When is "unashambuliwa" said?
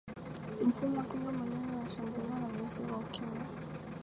1.79-2.39